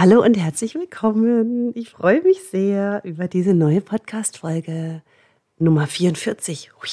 [0.00, 1.72] Hallo und herzlich willkommen.
[1.74, 5.02] Ich freue mich sehr über diese neue Podcast-Folge
[5.58, 6.70] Nummer 44.
[6.74, 6.88] Hui.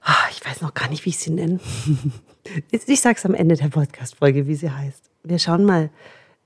[0.00, 1.60] Ah, ich weiß noch gar nicht, wie ich sie nenne.
[2.68, 5.08] Ich sage es am Ende der Podcast-Folge, wie sie heißt.
[5.22, 5.90] Wir schauen mal,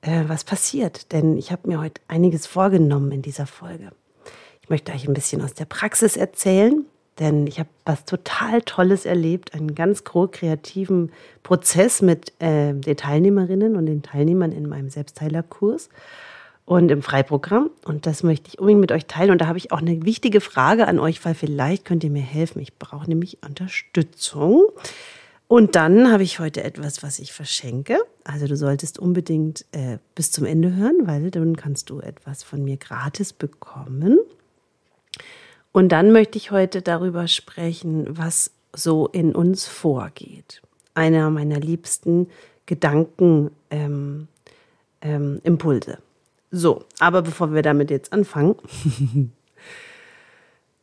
[0.03, 3.93] äh, was passiert, denn ich habe mir heute einiges vorgenommen in dieser Folge.
[4.61, 6.85] Ich möchte euch ein bisschen aus der Praxis erzählen,
[7.19, 11.13] denn ich habe was total Tolles erlebt, einen ganz kreativen
[11.43, 15.91] Prozess mit äh, den Teilnehmerinnen und den Teilnehmern in meinem Selbstheilerkurs
[16.65, 17.71] und im Freiprogramm.
[17.85, 19.33] Und das möchte ich unbedingt mit euch teilen.
[19.33, 22.23] Und da habe ich auch eine wichtige Frage an euch, weil vielleicht könnt ihr mir
[22.23, 22.61] helfen.
[22.61, 24.67] Ich brauche nämlich Unterstützung.
[25.49, 27.99] Und dann habe ich heute etwas, was ich verschenke.
[28.23, 32.63] Also du solltest unbedingt äh, bis zum Ende hören, weil dann kannst du etwas von
[32.63, 34.21] mir gratis bekommen.
[35.73, 40.63] Und dann möchte ich heute darüber sprechen, was so in uns vorgeht.
[40.95, 42.29] Einer meiner liebsten
[42.67, 43.53] Gedankenimpulse.
[43.71, 44.29] Ähm,
[45.03, 45.97] ähm,
[46.53, 48.57] so, aber bevor wir damit jetzt anfangen,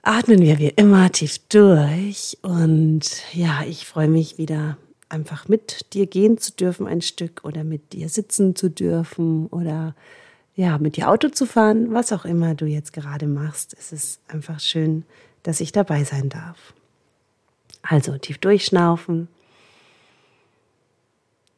[0.01, 2.37] atmen wir wie immer tief durch.
[2.41, 4.77] Und ja, ich freue mich wieder
[5.09, 9.95] einfach mit dir gehen zu dürfen ein Stück oder mit dir sitzen zu dürfen oder
[10.57, 13.75] ja, mit dir Auto zu fahren, was auch immer du jetzt gerade machst.
[13.79, 15.05] Es ist einfach schön,
[15.43, 16.73] dass ich dabei sein darf.
[17.83, 19.27] Also tief durchschnaufen.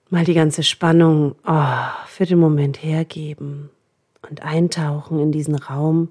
[0.09, 1.75] Mal die ganze Spannung oh,
[2.07, 3.69] für den Moment hergeben
[4.29, 6.09] und eintauchen in diesen Raum,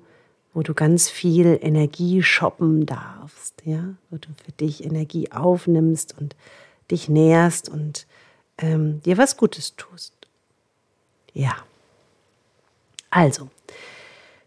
[0.54, 6.36] wo du ganz viel Energie shoppen darfst, ja, wo du für dich Energie aufnimmst und
[6.90, 8.06] dich näherst und
[8.56, 10.14] ähm, dir was Gutes tust.
[11.34, 11.54] Ja.
[13.10, 13.48] Also,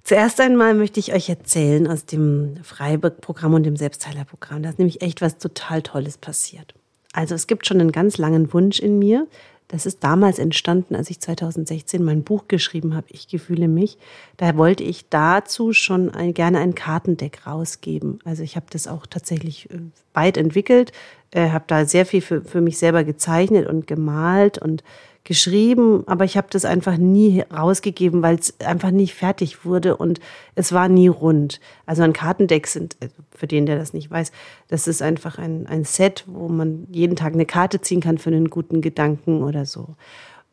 [0.04, 4.64] zuerst einmal möchte ich euch erzählen aus dem Freiburg-Programm und dem Selbstheiler-Programm.
[4.64, 6.73] Da ist nämlich echt was total Tolles passiert.
[7.14, 9.28] Also es gibt schon einen ganz langen Wunsch in mir.
[9.72, 13.98] Das ist damals entstanden, als ich 2016 mein Buch geschrieben habe, Ich gefühle mich.
[14.36, 18.20] Da wollte ich dazu schon ein, gerne ein Kartendeck rausgeben.
[18.25, 19.80] Also ich habe das auch tatsächlich äh,
[20.14, 20.91] weit entwickelt,
[21.31, 24.84] äh, habe da sehr viel für, für mich selber gezeichnet und gemalt und
[25.24, 30.20] geschrieben, aber ich habe das einfach nie rausgegeben, weil es einfach nicht fertig wurde und
[30.56, 31.59] es war nie rund.
[31.86, 34.32] Also ein Kartendeck sind, also für den, der das nicht weiß,
[34.68, 38.30] das ist einfach ein, ein Set, wo man jeden Tag eine Karte ziehen kann für
[38.30, 39.96] einen guten Gedanken oder so.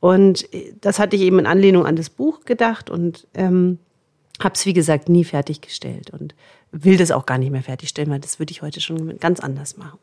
[0.01, 3.79] Und äh, das hatte ich eben in Anlehnung an das Buch gedacht und ähm,
[4.41, 6.35] habe es, wie gesagt, nie fertiggestellt und
[6.71, 9.77] will das auch gar nicht mehr fertigstellen, weil das würde ich heute schon ganz anders
[9.77, 9.99] machen.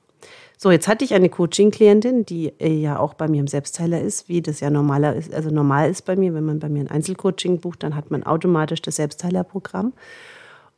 [0.58, 4.30] So, jetzt hatte ich eine Coaching-Klientin, die äh, ja auch bei mir im Selbstheiler ist,
[4.30, 6.34] wie das ja normaler ist, also normal ist bei mir.
[6.34, 9.94] Wenn man bei mir ein Einzelcoaching bucht, dann hat man automatisch das Selbstheiler-Programm.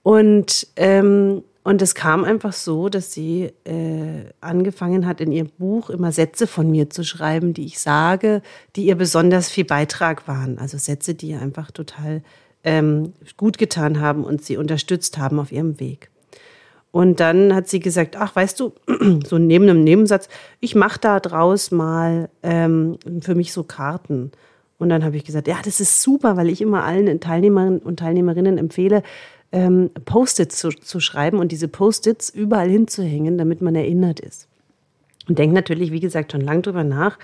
[0.04, 5.90] Und, ähm, und es kam einfach so, dass sie äh, angefangen hat, in ihrem Buch
[5.90, 8.42] immer Sätze von mir zu schreiben, die ich sage,
[8.76, 10.60] die ihr besonders viel Beitrag waren.
[10.60, 12.24] Also Sätze, die ihr einfach total
[12.64, 16.10] ähm, gut getan haben und sie unterstützt haben auf ihrem Weg.
[16.92, 18.74] Und dann hat sie gesagt, ach, weißt du,
[19.26, 24.32] so neben einem Nebensatz, ich mache da draus mal ähm, für mich so Karten.
[24.78, 28.00] Und dann habe ich gesagt, ja, das ist super, weil ich immer allen Teilnehmerinnen und
[28.00, 29.04] Teilnehmerinnen empfehle,
[29.52, 34.48] ähm, Post-its zu, zu schreiben und diese Post-its überall hinzuhängen, damit man erinnert ist.
[35.28, 37.18] Und denke natürlich, wie gesagt, schon lange drüber nach,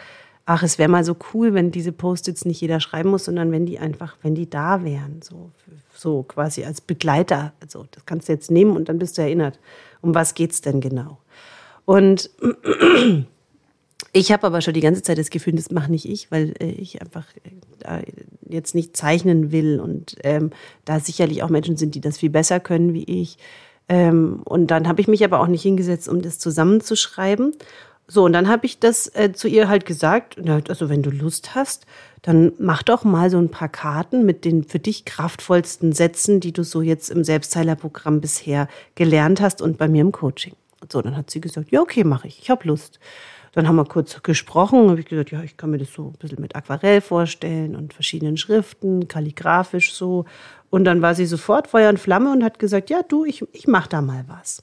[0.46, 3.66] ach, es wäre mal so cool, wenn diese Post-its nicht jeder schreiben muss, sondern wenn
[3.66, 5.52] die einfach, wenn die da wären, so,
[5.96, 7.54] so quasi als Begleiter.
[7.62, 9.60] Also das kannst du jetzt nehmen und dann bist du erinnert.
[10.02, 11.20] Um was geht's denn genau?
[11.86, 12.30] Und
[14.12, 16.72] ich habe aber schon die ganze Zeit das Gefühl, das mache nicht ich, weil äh,
[16.72, 17.26] ich einfach
[17.84, 18.04] äh,
[18.48, 20.52] jetzt nicht zeichnen will und ähm,
[20.86, 23.38] da sicherlich auch Menschen sind, die das viel besser können wie ich.
[23.90, 27.54] Ähm, und dann habe ich mich aber auch nicht hingesetzt, um das zusammenzuschreiben.
[28.14, 30.38] So, und dann habe ich das äh, zu ihr halt gesagt,
[30.70, 31.88] also wenn du Lust hast,
[32.22, 36.52] dann mach doch mal so ein paar Karten mit den für dich kraftvollsten Sätzen, die
[36.52, 40.54] du so jetzt im Selbstheilerprogramm bisher gelernt hast und bei mir im Coaching.
[40.80, 43.00] Und so, dann hat sie gesagt, ja, okay, mache ich, ich habe Lust.
[43.54, 46.20] Dann haben wir kurz gesprochen, habe ich gesagt, ja, ich kann mir das so ein
[46.20, 50.26] bisschen mit Aquarell vorstellen und verschiedenen Schriften, kalligrafisch so.
[50.70, 53.66] Und dann war sie sofort Feuer und Flamme und hat gesagt, ja, du, ich, ich
[53.66, 54.62] mache da mal was.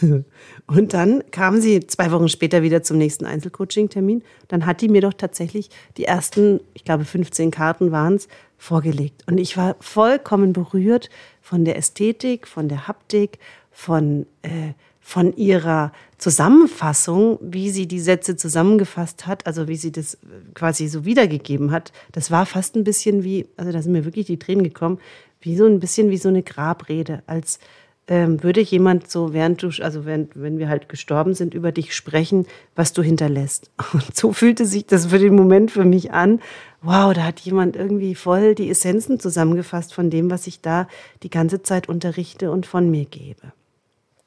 [0.66, 4.22] Und dann kam sie zwei Wochen später wieder zum nächsten Einzelcoaching-Termin.
[4.48, 8.28] Dann hat die mir doch tatsächlich die ersten, ich glaube 15 Karten waren es,
[8.58, 9.22] vorgelegt.
[9.26, 11.10] Und ich war vollkommen berührt
[11.40, 13.38] von der Ästhetik, von der Haptik,
[13.70, 20.18] von, äh, von ihrer Zusammenfassung, wie sie die Sätze zusammengefasst hat, also wie sie das
[20.54, 21.92] quasi so wiedergegeben hat.
[22.12, 24.98] Das war fast ein bisschen wie, also da sind mir wirklich die Tränen gekommen,
[25.40, 27.60] wie so ein bisschen wie so eine Grabrede, als
[28.08, 31.94] ähm, würde jemand so, während du, also während, wenn wir halt gestorben sind, über dich
[31.94, 33.70] sprechen, was du hinterlässt.
[33.92, 36.40] Und so fühlte sich das für den Moment für mich an.
[36.80, 40.88] Wow, da hat jemand irgendwie voll die Essenzen zusammengefasst von dem, was ich da
[41.22, 43.52] die ganze Zeit unterrichte und von mir gebe.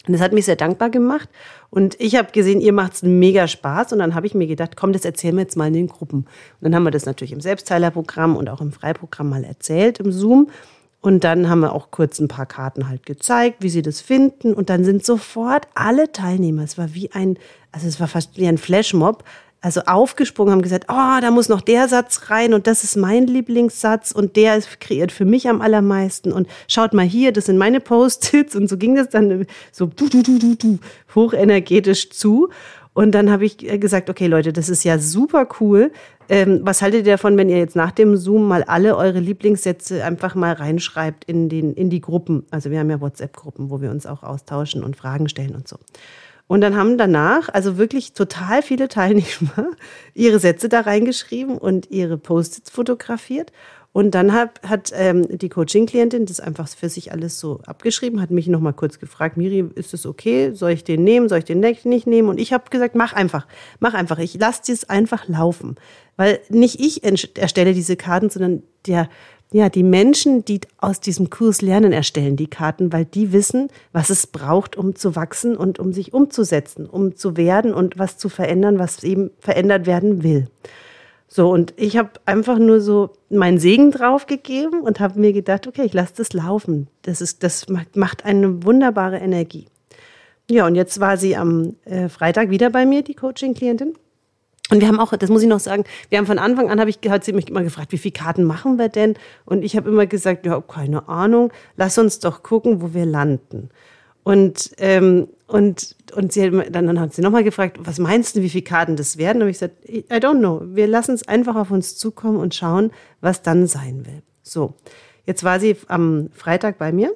[0.08, 1.30] Und das hat mich sehr dankbar gemacht.
[1.70, 3.94] Und ich habe gesehen, ihr macht es mega Spaß.
[3.94, 6.20] Und dann habe ich mir gedacht, komm, das erzählen wir jetzt mal in den Gruppen.
[6.20, 6.28] Und
[6.62, 10.50] dann haben wir das natürlich im Selbstteilerprogramm und auch im Freiprogramm mal erzählt, im Zoom.
[11.02, 14.54] Und dann haben wir auch kurz ein paar Karten halt gezeigt, wie sie das finden.
[14.54, 17.38] Und dann sind sofort alle Teilnehmer, es war wie ein,
[17.72, 19.24] also es war fast wie ein Flashmob,
[19.64, 23.28] also aufgesprungen, haben gesagt, oh, da muss noch der Satz rein und das ist mein
[23.28, 27.60] Lieblingssatz und der ist kreiert für mich am allermeisten und schaut mal hier, das sind
[27.60, 30.80] meine Post-its und so ging das dann so du, du, du, du, du,
[31.14, 32.50] hochenergetisch zu.
[32.94, 35.92] Und dann habe ich gesagt, okay Leute, das ist ja super cool.
[36.28, 40.04] Ähm, was haltet ihr davon, wenn ihr jetzt nach dem Zoom mal alle eure Lieblingssätze
[40.04, 42.46] einfach mal reinschreibt in, den, in die Gruppen?
[42.52, 45.78] Also wir haben ja WhatsApp-Gruppen, wo wir uns auch austauschen und Fragen stellen und so.
[46.48, 49.72] Und dann haben danach also wirklich total viele Teilnehmer
[50.14, 53.54] ihre Sätze da reingeschrieben und ihre Post-its fotografiert.
[53.94, 58.32] Und dann hat, hat ähm, die Coaching-Klientin das einfach für sich alles so abgeschrieben, hat
[58.32, 60.52] mich nochmal kurz gefragt, Miri, ist es okay?
[60.54, 61.28] Soll ich den nehmen?
[61.28, 62.30] Soll ich den nicht nehmen?
[62.30, 63.48] Und ich habe gesagt, mach einfach,
[63.80, 64.20] mach einfach.
[64.20, 65.76] Ich lasse es einfach laufen.
[66.16, 69.10] Weil nicht ich erstelle diese Karten, sondern der
[69.54, 74.10] ja, die Menschen, die aus diesem Kurs lernen, erstellen die Karten, weil die wissen, was
[74.10, 78.30] es braucht, um zu wachsen und um sich umzusetzen, um zu werden und was zu
[78.30, 80.48] verändern, was eben verändert werden will.
[81.34, 85.66] So, und ich habe einfach nur so meinen Segen drauf gegeben und habe mir gedacht,
[85.66, 86.90] okay, ich lasse das laufen.
[87.04, 89.68] Das, ist, das macht eine wunderbare Energie.
[90.50, 93.94] Ja, und jetzt war sie am äh, Freitag wieder bei mir, die Coaching-Klientin.
[94.72, 96.90] Und wir haben auch, das muss ich noch sagen, wir haben von Anfang an, habe
[96.90, 99.14] ich, hat sie mich immer gefragt, wie viele Karten machen wir denn?
[99.46, 103.70] Und ich habe immer gesagt, ja, keine Ahnung, lass uns doch gucken, wo wir landen.
[104.24, 108.50] Und, ähm, und, und sie, dann, dann hat sie nochmal gefragt, was meinst du, wie
[108.50, 109.42] viele Karten das werden?
[109.42, 110.62] Und ich gesagt, I don't know.
[110.64, 114.22] Wir lassen es einfach auf uns zukommen und schauen, was dann sein will.
[114.44, 114.74] So,
[115.26, 117.14] jetzt war sie am Freitag bei mir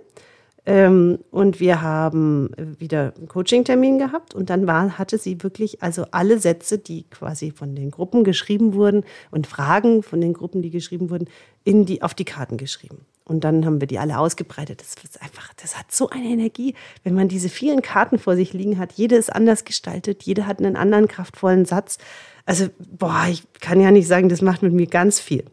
[0.66, 2.50] ähm, und wir haben
[2.80, 7.52] wieder einen Coaching-Termin gehabt und dann war, hatte sie wirklich also alle Sätze, die quasi
[7.52, 11.28] von den Gruppen geschrieben wurden und Fragen von den Gruppen, die geschrieben wurden,
[11.64, 13.06] in die, auf die Karten geschrieben.
[13.26, 14.82] Und dann haben wir die alle ausgebreitet.
[14.82, 18.54] Das ist einfach, das hat so eine Energie, wenn man diese vielen Karten vor sich
[18.54, 18.94] liegen hat.
[18.94, 21.98] Jede ist anders gestaltet, jede hat einen anderen kraftvollen Satz.
[22.46, 25.44] Also, boah, ich kann ja nicht sagen, das macht mit mir ganz viel.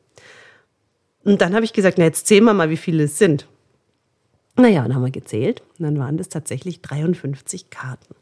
[1.24, 3.46] Und dann habe ich gesagt, na, jetzt zählen wir mal, wie viele es sind.
[4.56, 8.14] Naja, dann haben wir gezählt und dann waren das tatsächlich 53 Karten.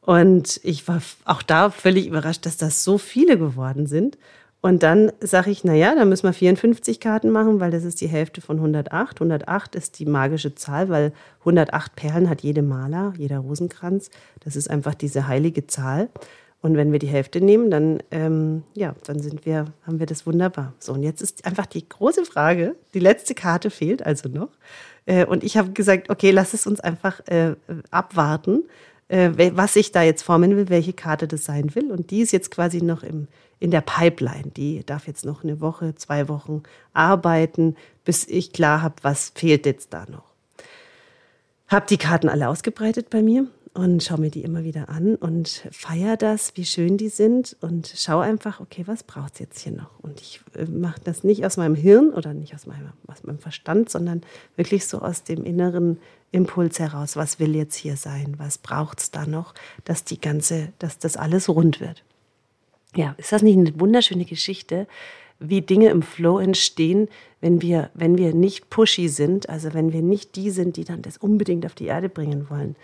[0.00, 4.18] Und ich war auch da völlig überrascht, dass das so viele geworden sind.
[4.64, 8.06] Und dann sage ich, naja, dann müssen wir 54 Karten machen, weil das ist die
[8.06, 9.20] Hälfte von 108.
[9.20, 14.08] 108 ist die magische Zahl, weil 108 Perlen hat jede Maler, jeder Rosenkranz.
[14.42, 16.08] Das ist einfach diese heilige Zahl.
[16.62, 20.26] Und wenn wir die Hälfte nehmen, dann, ähm, ja, dann sind wir, haben wir das
[20.26, 20.72] wunderbar.
[20.78, 24.48] So, und jetzt ist einfach die große Frage, die letzte Karte fehlt also noch.
[25.04, 27.54] Äh, und ich habe gesagt, okay, lass es uns einfach äh,
[27.90, 28.62] abwarten,
[29.08, 31.92] äh, was ich da jetzt formen will, welche Karte das sein will.
[31.92, 33.28] Und die ist jetzt quasi noch im,
[33.64, 34.50] in der Pipeline.
[34.54, 36.62] Die darf jetzt noch eine Woche, zwei Wochen
[36.92, 40.24] arbeiten, bis ich klar habe, was fehlt jetzt da noch.
[41.68, 45.66] Habe die Karten alle ausgebreitet bei mir und schaue mir die immer wieder an und
[45.70, 49.72] feiere das, wie schön die sind und schaue einfach, okay, was braucht es jetzt hier
[49.72, 49.98] noch?
[50.02, 53.38] Und ich äh, mache das nicht aus meinem Hirn oder nicht aus meinem, aus meinem
[53.38, 54.20] Verstand, sondern
[54.56, 55.98] wirklich so aus dem inneren
[56.32, 58.34] Impuls heraus, was will jetzt hier sein?
[58.36, 59.54] Was braucht es da noch,
[59.84, 62.04] dass die ganze, dass das alles rund wird?
[62.96, 64.86] Ja, ist das nicht eine wunderschöne Geschichte?
[65.40, 67.08] wie Dinge im Flow entstehen,
[67.40, 71.02] wenn wir, wenn wir nicht pushy sind, also wenn wir nicht die sind, die dann
[71.02, 72.76] das unbedingt auf die Erde bringen wollen,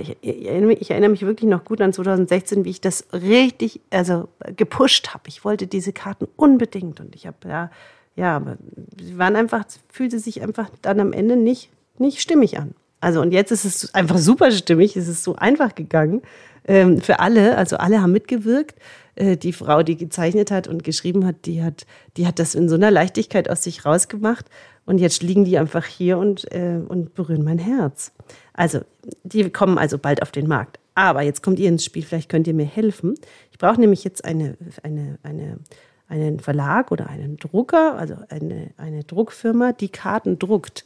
[0.00, 4.28] ich, ich, ich, erinnere mich wirklich noch gut an 2016, wie ich das richtig, also
[4.56, 5.28] gepusht habe.
[5.28, 7.70] Ich wollte diese Karten unbedingt und ich habe ja,
[8.16, 8.56] ja, aber
[9.00, 12.74] sie waren einfach, fühlte sich einfach dann am Ende nicht, nicht stimmig an.
[13.00, 16.22] Also und jetzt ist es einfach super stimmig, es ist so einfach gegangen
[16.66, 17.56] ähm, für alle.
[17.56, 18.74] Also alle haben mitgewirkt.
[19.16, 22.68] Äh, die Frau, die gezeichnet hat und geschrieben hat, die hat, die hat das in
[22.68, 24.46] so einer Leichtigkeit aus sich rausgemacht.
[24.84, 28.12] Und jetzt liegen die einfach hier und, äh, und berühren mein Herz.
[28.52, 28.80] Also,
[29.24, 30.78] die kommen also bald auf den Markt.
[30.94, 33.14] Aber jetzt kommt ihr ins Spiel, vielleicht könnt ihr mir helfen.
[33.50, 35.58] Ich brauche nämlich jetzt eine, eine, eine,
[36.08, 40.84] einen Verlag oder einen Drucker, also eine, eine Druckfirma, die Karten druckt.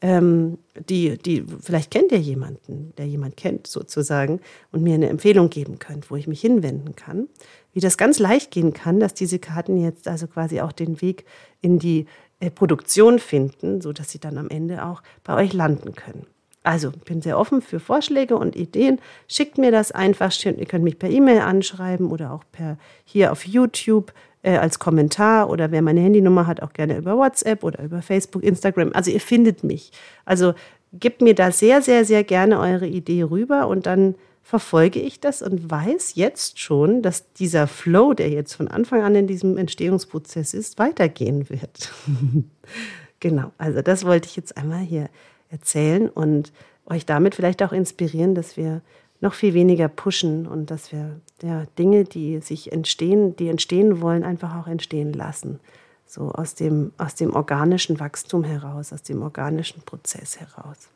[0.00, 4.40] Ähm, die, die, vielleicht kennt ihr jemanden, der jemand kennt sozusagen
[4.70, 7.28] und mir eine Empfehlung geben könnt, wo ich mich hinwenden kann.
[7.72, 11.24] Wie das ganz leicht gehen kann, dass diese Karten jetzt also quasi auch den Weg
[11.60, 12.06] in die
[12.38, 16.26] äh, Produktion finden, sodass sie dann am Ende auch bei euch landen können.
[16.62, 19.00] Also bin sehr offen für Vorschläge und Ideen.
[19.26, 20.32] Schickt mir das einfach.
[20.44, 24.12] Ihr könnt mich per E-Mail anschreiben oder auch per hier auf YouTube
[24.48, 28.42] äh, als Kommentar oder wer meine Handynummer hat, auch gerne über WhatsApp oder über Facebook,
[28.42, 28.92] Instagram.
[28.94, 29.92] Also ihr findet mich.
[30.24, 30.54] Also
[30.94, 35.42] gebt mir da sehr, sehr, sehr gerne eure Idee rüber und dann verfolge ich das
[35.42, 40.54] und weiß jetzt schon, dass dieser Flow, der jetzt von Anfang an in diesem Entstehungsprozess
[40.54, 41.92] ist, weitergehen wird.
[43.20, 45.10] genau, also das wollte ich jetzt einmal hier
[45.50, 46.54] erzählen und
[46.86, 48.80] euch damit vielleicht auch inspirieren, dass wir
[49.20, 54.24] noch viel weniger pushen und dass wir ja, Dinge, die sich entstehen, die entstehen wollen,
[54.24, 55.60] einfach auch entstehen lassen.
[56.06, 60.88] So aus dem, aus dem organischen Wachstum heraus, aus dem organischen Prozess heraus.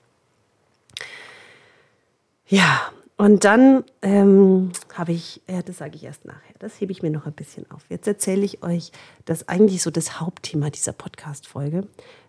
[2.46, 7.02] Ja, und dann ähm, habe ich, ja, das sage ich erst nachher, das hebe ich
[7.02, 7.84] mir noch ein bisschen auf.
[7.88, 8.90] Jetzt erzähle ich euch
[9.26, 11.86] das eigentlich so das Hauptthema dieser Podcast-Folge,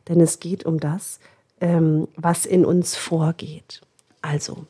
[0.07, 1.19] denn es geht um das,
[1.61, 3.81] ähm, was in uns vorgeht.
[4.21, 4.67] Also,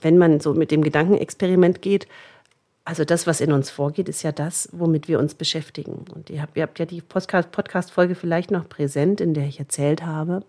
[0.00, 2.06] wenn man so mit dem Gedankenexperiment geht,
[2.84, 6.06] also das, was in uns vorgeht, ist ja das, womit wir uns beschäftigen.
[6.14, 10.06] Und ihr habt, ihr habt ja die Podcast-Folge vielleicht noch präsent, in der ich erzählt
[10.06, 10.42] habe,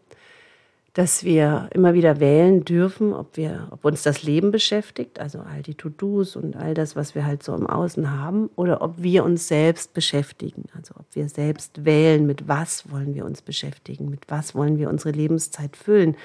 [0.94, 5.62] dass wir immer wieder wählen dürfen, ob, wir, ob uns das Leben beschäftigt, also all
[5.62, 9.24] die To-Dos und all das, was wir halt so im Außen haben, oder ob wir
[9.24, 14.30] uns selbst beschäftigen, also ob wir selbst wählen, mit was wollen wir uns beschäftigen, mit
[14.30, 16.16] was wollen wir unsere Lebenszeit füllen,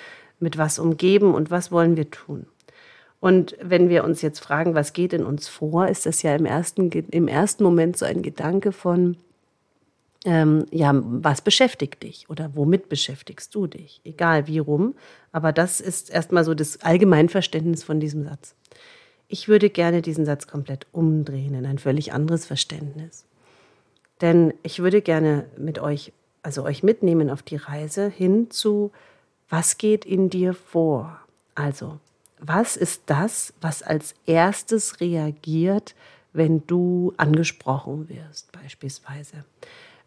[0.40, 2.46] mit was umgeben und was wollen wir tun.
[3.24, 6.44] Und wenn wir uns jetzt fragen, was geht in uns vor, ist das ja im
[6.44, 9.16] ersten, im ersten Moment so ein Gedanke von,
[10.26, 14.02] ähm, ja, was beschäftigt dich oder womit beschäftigst du dich?
[14.04, 14.94] Egal wie rum,
[15.32, 18.54] aber das ist erstmal so das Allgemeinverständnis von diesem Satz.
[19.28, 23.24] Ich würde gerne diesen Satz komplett umdrehen in ein völlig anderes Verständnis.
[24.20, 26.12] Denn ich würde gerne mit euch,
[26.42, 28.92] also euch mitnehmen auf die Reise hin zu,
[29.48, 31.18] was geht in dir vor?
[31.54, 32.00] Also,
[32.46, 35.94] was ist das, was als erstes reagiert,
[36.32, 39.44] wenn du angesprochen wirst, beispielsweise?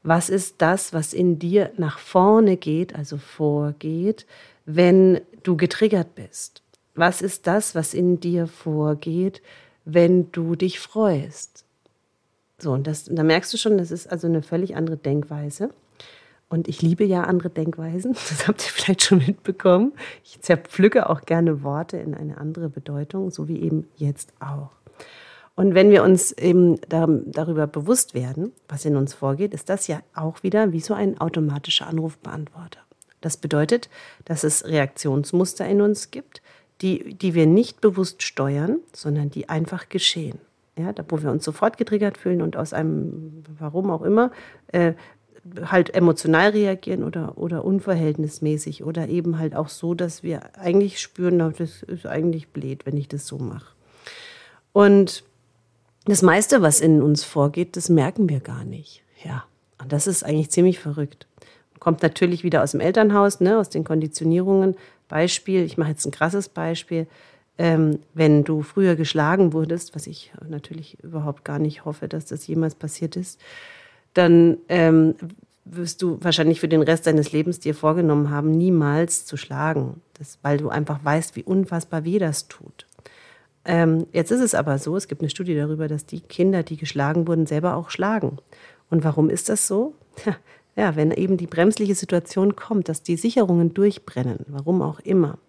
[0.03, 4.25] Was ist das, was in dir nach vorne geht, also vorgeht,
[4.65, 6.61] wenn du getriggert bist?
[6.93, 9.41] Was ist das, was in dir vorgeht,
[9.85, 11.65] wenn du dich freust?
[12.59, 15.71] So, und das, da merkst du schon, das ist also eine völlig andere Denkweise.
[16.49, 19.93] Und ich liebe ja andere Denkweisen, das habt ihr vielleicht schon mitbekommen.
[20.23, 24.69] Ich zerpflücke auch gerne Worte in eine andere Bedeutung, so wie eben jetzt auch.
[25.55, 30.01] Und wenn wir uns eben darüber bewusst werden, was in uns vorgeht, ist das ja
[30.13, 32.79] auch wieder wie so ein automatischer Anrufbeantworter.
[33.21, 33.89] Das bedeutet,
[34.25, 36.43] dass es Reaktionsmuster in uns gibt,
[36.81, 40.37] die, die wir nicht bewusst steuern, sondern die einfach geschehen.
[40.77, 44.29] Ja, da, wo wir uns sofort getriggert fühlen und aus einem, warum auch immer,
[44.67, 44.93] äh,
[45.65, 51.39] halt emotional reagieren oder, oder unverhältnismäßig oder eben halt auch so, dass wir eigentlich spüren,
[51.39, 53.73] das ist eigentlich blöd, wenn ich das so mache.
[54.73, 55.23] Und
[56.05, 59.03] das meiste, was in uns vorgeht, das merken wir gar nicht.
[59.23, 59.45] Ja,
[59.81, 61.27] und das ist eigentlich ziemlich verrückt.
[61.79, 64.75] Kommt natürlich wieder aus dem Elternhaus, ne, aus den Konditionierungen.
[65.09, 67.07] Beispiel, ich mache jetzt ein krasses Beispiel.
[67.57, 72.45] Ähm, wenn du früher geschlagen wurdest, was ich natürlich überhaupt gar nicht hoffe, dass das
[72.45, 73.39] jemals passiert ist,
[74.13, 75.15] dann ähm,
[75.65, 80.01] wirst du wahrscheinlich für den Rest deines Lebens dir vorgenommen haben, niemals zu schlagen.
[80.17, 82.87] Das, weil du einfach weißt, wie unfassbar weh das tut.
[83.65, 86.77] Ähm, jetzt ist es aber so, es gibt eine Studie darüber, dass die Kinder, die
[86.77, 88.37] geschlagen wurden, selber auch schlagen.
[88.89, 89.93] Und warum ist das so?
[90.77, 95.39] Ja, wenn eben die bremsliche Situation kommt, dass die Sicherungen durchbrennen, warum auch immer,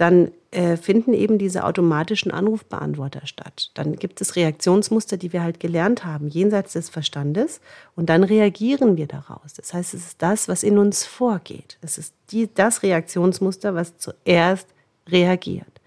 [0.00, 3.70] dann äh, finden eben diese automatischen Anrufbeantworter statt.
[3.74, 7.60] Dann gibt es Reaktionsmuster, die wir halt gelernt haben, jenseits des Verstandes,
[7.96, 9.52] und dann reagieren wir daraus.
[9.54, 11.76] Das heißt, es ist das, was in uns vorgeht.
[11.82, 14.68] Es ist die, das Reaktionsmuster, was zuerst
[15.06, 15.82] reagiert.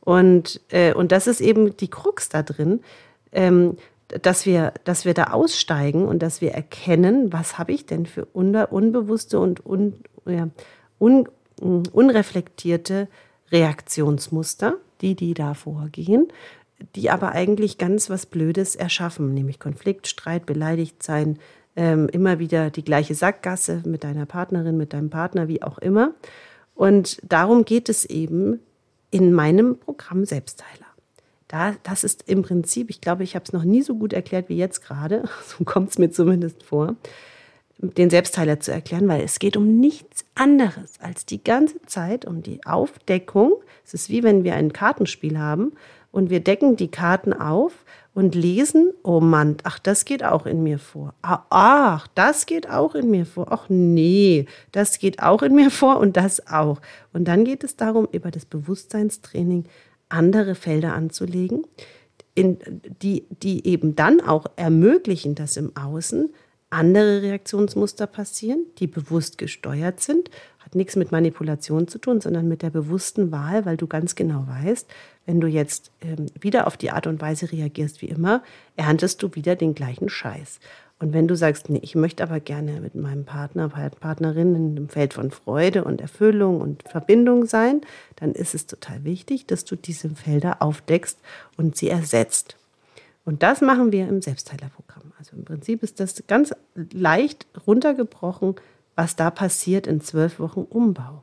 [0.00, 2.80] Und, äh, und das ist eben die Krux da drin,
[3.32, 3.76] ähm,
[4.08, 8.24] dass, wir, dass wir da aussteigen und dass wir erkennen, was habe ich denn für
[8.24, 10.48] unbewusste und un, ja,
[10.98, 11.28] un,
[11.60, 13.08] unreflektierte
[13.52, 16.28] Reaktionsmuster, die, die da vorgehen,
[16.96, 21.38] die aber eigentlich ganz was Blödes erschaffen, nämlich Konflikt, Streit, beleidigt sein,
[21.76, 26.12] ähm, immer wieder die gleiche Sackgasse mit deiner Partnerin, mit deinem Partner, wie auch immer.
[26.74, 28.60] Und darum geht es eben
[29.10, 30.86] in meinem Programm Selbstheiler.
[31.48, 34.48] Da, das ist im Prinzip, ich glaube, ich habe es noch nie so gut erklärt
[34.48, 36.96] wie jetzt gerade, so kommt es mir zumindest vor
[37.82, 42.42] den Selbstheiler zu erklären, weil es geht um nichts anderes als die ganze Zeit um
[42.42, 43.54] die Aufdeckung.
[43.84, 45.72] Es ist wie wenn wir ein Kartenspiel haben,
[46.12, 47.72] und wir decken die Karten auf
[48.14, 51.14] und lesen, oh Mann, ach, das geht auch in mir vor.
[51.22, 53.46] Ah, ach, das geht auch in mir vor.
[53.50, 56.80] Ach nee, das geht auch in mir vor und das auch.
[57.14, 59.64] Und dann geht es darum, über das Bewusstseinstraining
[60.10, 61.66] andere Felder anzulegen,
[62.34, 62.58] in,
[63.00, 66.30] die, die eben dann auch ermöglichen, dass im Außen
[66.72, 70.30] andere Reaktionsmuster passieren, die bewusst gesteuert sind.
[70.58, 74.46] Hat nichts mit Manipulation zu tun, sondern mit der bewussten Wahl, weil du ganz genau
[74.46, 74.88] weißt,
[75.26, 78.42] wenn du jetzt ähm, wieder auf die Art und Weise reagierst wie immer,
[78.76, 80.60] erntest du wieder den gleichen Scheiß.
[81.02, 84.88] Und wenn du sagst, nee, ich möchte aber gerne mit meinem Partner, Partnerin in dem
[84.88, 87.80] Feld von Freude und Erfüllung und Verbindung sein,
[88.14, 91.18] dann ist es total wichtig, dass du diese Felder aufdeckst
[91.56, 92.56] und sie ersetzt.
[93.24, 95.12] Und das machen wir im Selbstheilerprogramm.
[95.18, 98.56] Also im Prinzip ist das ganz leicht runtergebrochen,
[98.96, 101.22] was da passiert in zwölf Wochen Umbau.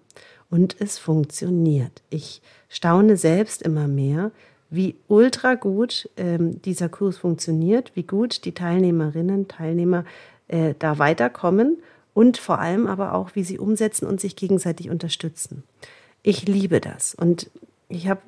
[0.49, 2.01] Und es funktioniert.
[2.09, 4.31] Ich staune selbst immer mehr,
[4.69, 10.05] wie ultra gut ähm, dieser Kurs funktioniert, wie gut die Teilnehmerinnen, Teilnehmer
[10.47, 11.77] äh, da weiterkommen
[12.13, 15.63] und vor allem aber auch, wie sie umsetzen und sich gegenseitig unterstützen.
[16.21, 17.49] Ich liebe das und
[17.87, 18.21] ich habe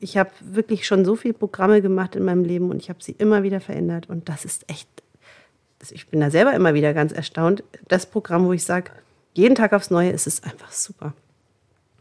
[0.00, 3.12] ich hab wirklich schon so viele Programme gemacht in meinem Leben und ich habe sie
[3.12, 4.88] immer wieder verändert und das ist echt,
[5.90, 7.62] ich bin da selber immer wieder ganz erstaunt.
[7.88, 8.90] Das Programm, wo ich sage,
[9.34, 11.14] jeden Tag aufs Neue ist es einfach super.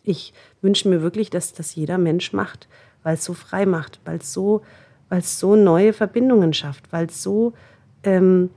[0.04, 2.68] Ich wünsche mir wirklich, dass das jeder Mensch macht
[3.04, 4.62] weil es so frei macht, weil es so,
[5.10, 7.54] weil es so neue Verbindungen schafft, weil es so
[8.04, 8.50] ähm,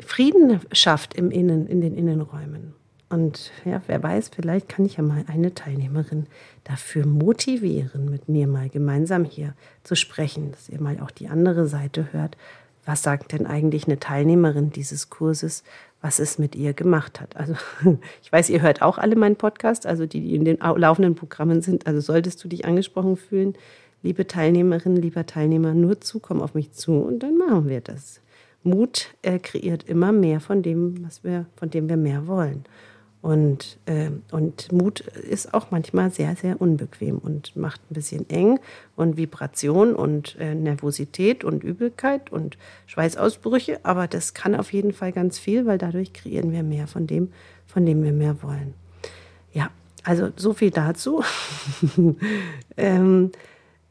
[0.00, 2.74] Frieden schafft im Innen, in den Innenräumen.
[3.08, 6.26] Und ja, wer weiß, vielleicht kann ich ja mal eine Teilnehmerin
[6.64, 11.68] dafür motivieren, mit mir mal gemeinsam hier zu sprechen, dass ihr mal auch die andere
[11.68, 12.36] Seite hört.
[12.84, 15.62] Was sagt denn eigentlich eine Teilnehmerin dieses Kurses,
[16.00, 17.36] was es mit ihr gemacht hat?
[17.36, 17.54] Also
[18.22, 21.62] ich weiß, ihr hört auch alle meinen Podcast, also die, die in den laufenden Programmen
[21.62, 21.86] sind.
[21.86, 23.54] Also solltest du dich angesprochen fühlen,
[24.02, 28.20] liebe Teilnehmerin, lieber Teilnehmer, nur zu, komm auf mich zu und dann machen wir das.
[28.64, 32.64] Mut äh, kreiert immer mehr von dem, was wir, von dem wir mehr wollen.
[33.26, 38.60] Und, äh, und Mut ist auch manchmal sehr, sehr unbequem und macht ein bisschen eng
[38.94, 42.56] und Vibration und äh, Nervosität und Übelkeit und
[42.86, 43.80] Schweißausbrüche.
[43.82, 47.32] Aber das kann auf jeden Fall ganz viel, weil dadurch kreieren wir mehr von dem,
[47.66, 48.74] von dem wir mehr wollen.
[49.52, 49.70] Ja,
[50.04, 51.24] also so viel dazu.
[52.76, 53.32] ähm,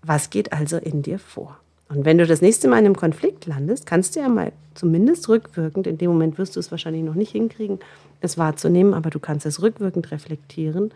[0.01, 1.59] was geht also in dir vor?
[1.89, 5.27] Und wenn du das nächste Mal in einem Konflikt landest, kannst du ja mal zumindest
[5.27, 7.79] rückwirkend, in dem Moment wirst du es wahrscheinlich noch nicht hinkriegen,
[8.25, 10.93] es wahrzunehmen, aber du kannst es rückwirkend reflektieren.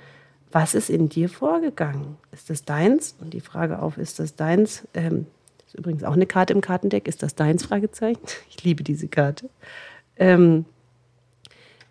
[0.51, 2.17] Was ist in dir vorgegangen?
[2.31, 3.15] Ist das deins?
[3.21, 4.87] Und die Frage auf, ist das deins?
[4.93, 5.27] Ähm,
[5.67, 7.07] ist übrigens auch eine Karte im Kartendeck.
[7.07, 7.65] Ist das deins?
[7.65, 8.21] Fragezeichen.
[8.49, 9.49] Ich liebe diese Karte.
[10.17, 10.65] Ähm,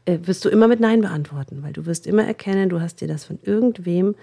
[0.05, 3.09] äh, wirst du immer mit Nein beantworten, weil du wirst immer erkennen, du hast dir
[3.09, 4.17] das von irgendwem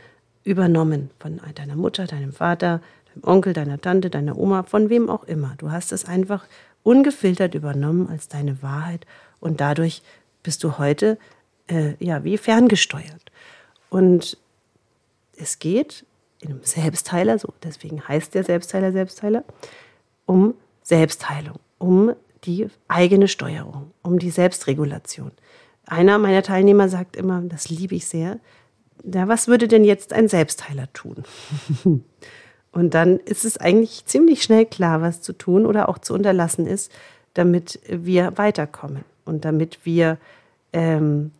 [0.43, 2.81] übernommen von deiner Mutter, deinem Vater,
[3.13, 5.55] deinem Onkel, deiner Tante, deiner Oma, von wem auch immer.
[5.57, 6.45] Du hast es einfach
[6.83, 9.05] ungefiltert übernommen als deine Wahrheit
[9.39, 10.01] und dadurch
[10.45, 11.17] bist du heute
[11.67, 13.31] äh, ja wie ferngesteuert.
[13.89, 14.37] Und
[15.35, 16.05] es geht
[16.39, 19.43] in einem Selbstheiler, so deswegen heißt der Selbstheiler Selbstheiler,
[20.25, 20.53] um
[20.83, 25.31] Selbstheilung, um die eigene Steuerung, um die Selbstregulation.
[25.87, 28.39] Einer meiner Teilnehmer sagt immer, das liebe ich sehr,
[29.03, 31.23] ja, was würde denn jetzt ein Selbstheiler tun?
[32.71, 36.67] Und dann ist es eigentlich ziemlich schnell klar, was zu tun oder auch zu unterlassen
[36.67, 36.91] ist,
[37.33, 40.17] damit wir weiterkommen und damit wir
[40.73, 41.31] ähm,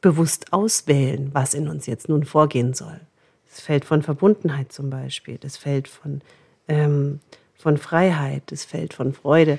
[0.00, 3.00] bewusst auswählen, was in uns jetzt nun vorgehen soll.
[3.48, 6.20] Das Feld von Verbundenheit zum Beispiel, das Feld von,
[6.68, 7.20] ähm,
[7.56, 9.58] von Freiheit, das Feld von Freude,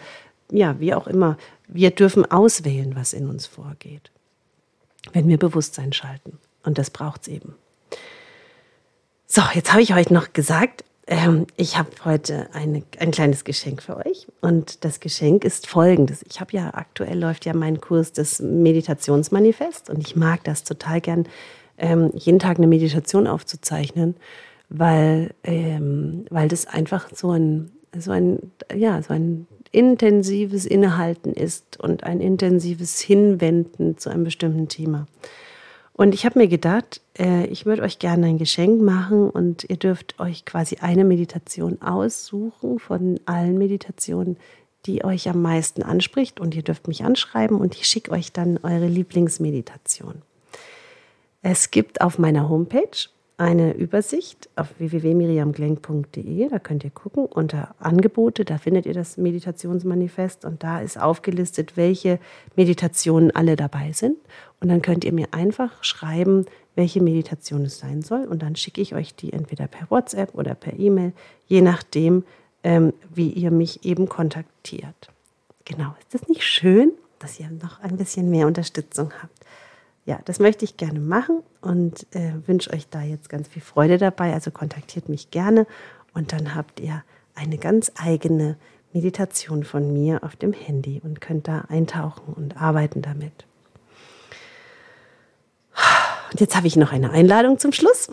[0.51, 1.37] ja, wie auch immer.
[1.67, 4.11] Wir dürfen auswählen, was in uns vorgeht,
[5.13, 6.37] wenn wir Bewusstsein schalten.
[6.63, 7.55] Und das braucht es eben.
[9.27, 13.83] So, jetzt habe ich euch noch gesagt, ähm, ich habe heute eine, ein kleines Geschenk
[13.83, 14.27] für euch.
[14.41, 16.23] Und das Geschenk ist folgendes.
[16.29, 21.01] Ich habe ja aktuell läuft ja mein Kurs des Meditationsmanifest und ich mag das total
[21.01, 21.27] gern,
[21.77, 24.15] ähm, jeden Tag eine Meditation aufzuzeichnen,
[24.69, 31.79] weil, ähm, weil das einfach so ein, so ein, ja, so ein intensives Innehalten ist
[31.79, 35.07] und ein intensives Hinwenden zu einem bestimmten Thema.
[35.93, 39.77] Und ich habe mir gedacht, äh, ich würde euch gerne ein Geschenk machen und ihr
[39.77, 44.37] dürft euch quasi eine Meditation aussuchen von allen Meditationen,
[44.87, 46.39] die euch am meisten anspricht.
[46.39, 50.23] Und ihr dürft mich anschreiben und ich schicke euch dann eure Lieblingsmeditation.
[51.43, 56.49] Es gibt auf meiner Homepage eine Übersicht auf www.miriamglenk.de.
[56.49, 58.45] Da könnt ihr gucken unter Angebote.
[58.45, 62.19] Da findet ihr das Meditationsmanifest und da ist aufgelistet, welche
[62.55, 64.17] Meditationen alle dabei sind.
[64.61, 68.25] Und dann könnt ihr mir einfach schreiben, welche Meditation es sein soll.
[68.25, 71.13] Und dann schicke ich euch die entweder per WhatsApp oder per E-Mail,
[71.47, 72.23] je nachdem,
[72.63, 75.09] ähm, wie ihr mich eben kontaktiert.
[75.65, 79.39] Genau, ist das nicht schön, dass ihr noch ein bisschen mehr Unterstützung habt?
[80.05, 83.97] Ja, das möchte ich gerne machen und äh, wünsche euch da jetzt ganz viel Freude
[83.97, 84.33] dabei.
[84.33, 85.65] Also kontaktiert mich gerne
[86.13, 87.03] und dann habt ihr
[87.35, 88.57] eine ganz eigene
[88.91, 93.45] Meditation von mir auf dem Handy und könnt da eintauchen und arbeiten damit.
[96.31, 98.09] Und jetzt habe ich noch eine Einladung zum Schluss.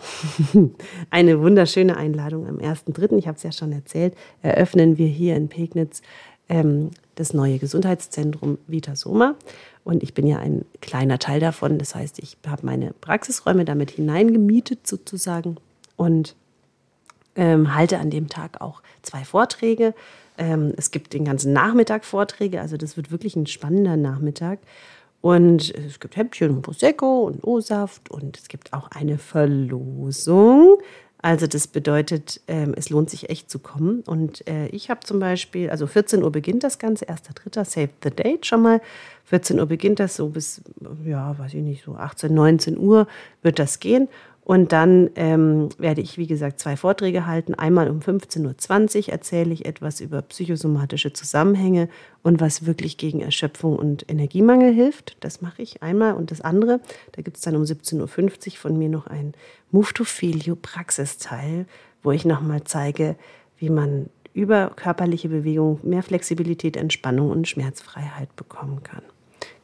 [1.09, 5.49] eine wunderschöne Einladung am 1.3., ich habe es ja schon erzählt, eröffnen wir hier in
[5.49, 6.01] Pegnitz
[6.47, 9.35] ähm, das neue Gesundheitszentrum Vita Soma.
[9.83, 11.79] Und ich bin ja ein kleiner Teil davon.
[11.79, 15.57] Das heißt, ich habe meine Praxisräume damit hineingemietet sozusagen
[15.95, 16.35] und
[17.35, 19.93] ähm, halte an dem Tag auch zwei Vorträge.
[20.37, 24.59] Ähm, es gibt den ganzen Nachmittag Vorträge, also das wird wirklich ein spannender Nachmittag.
[25.21, 30.79] Und es gibt Häppchen und Prosecco und O-Saft und es gibt auch eine Verlosung.
[31.21, 34.01] Also das bedeutet, ähm, es lohnt sich echt zu kommen.
[34.01, 38.09] Und äh, ich habe zum Beispiel, also 14 Uhr beginnt das Ganze, 1.3., save the
[38.09, 38.81] date schon mal.
[39.25, 40.61] 14 Uhr beginnt das so bis,
[41.05, 43.07] ja, weiß ich nicht, so 18, 19 Uhr
[43.43, 44.09] wird das gehen.
[44.43, 47.53] Und dann ähm, werde ich, wie gesagt, zwei Vorträge halten.
[47.53, 51.89] Einmal um 15.20 Uhr erzähle ich etwas über psychosomatische Zusammenhänge
[52.23, 55.15] und was wirklich gegen Erschöpfung und Energiemangel hilft.
[55.19, 56.15] Das mache ich einmal.
[56.15, 56.79] Und das andere,
[57.11, 59.33] da gibt es dann um 17.50 Uhr von mir noch ein
[59.69, 61.67] Move to Feel You Praxisteil,
[62.01, 63.15] wo ich nochmal zeige,
[63.57, 69.03] wie man über körperliche Bewegung mehr Flexibilität, Entspannung und Schmerzfreiheit bekommen kann.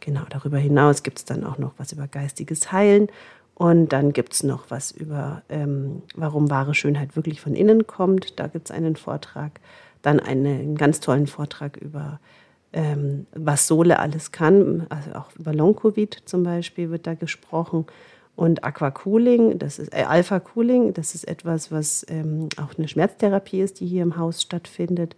[0.01, 3.07] Genau, darüber hinaus gibt es dann auch noch was über geistiges Heilen
[3.57, 8.39] und dann gibt es noch was über, ähm, warum wahre Schönheit wirklich von innen kommt.
[8.39, 9.59] Da gibt es einen Vortrag.
[10.03, 12.19] Dann eine, einen ganz tollen Vortrag über,
[12.71, 14.85] ähm, was Sohle alles kann.
[14.89, 17.87] Also auch über Long-Covid zum Beispiel wird da gesprochen.
[18.35, 23.61] Und Aquacooling, das ist äh, Alpha Cooling, das ist etwas, was ähm, auch eine Schmerztherapie
[23.61, 25.15] ist, die hier im Haus stattfindet.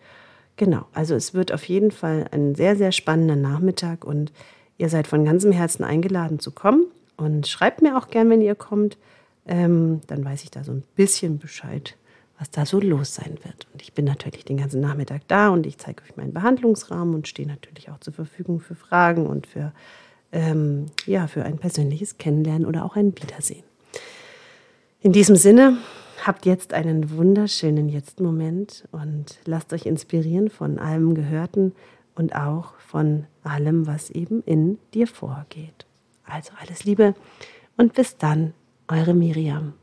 [0.56, 4.32] Genau, also es wird auf jeden Fall ein sehr, sehr spannender Nachmittag und
[4.78, 6.86] ihr seid von ganzem Herzen eingeladen zu kommen.
[7.20, 8.98] Und schreibt mir auch gern, wenn ihr kommt.
[9.46, 11.96] Ähm, dann weiß ich da so ein bisschen Bescheid,
[12.38, 13.68] was da so los sein wird.
[13.74, 17.28] Und ich bin natürlich den ganzen Nachmittag da und ich zeige euch meinen Behandlungsrahmen und
[17.28, 19.74] stehe natürlich auch zur Verfügung für Fragen und für,
[20.32, 23.64] ähm, ja, für ein persönliches Kennenlernen oder auch ein Wiedersehen.
[25.02, 25.78] In diesem Sinne,
[26.26, 31.74] habt jetzt einen wunderschönen Jetzt-Moment und lasst euch inspirieren von allem Gehörten
[32.16, 35.86] und auch von allem, was eben in dir vorgeht.
[36.30, 37.16] Also alles Liebe
[37.78, 38.54] und bis dann,
[38.88, 39.74] eure Miriam.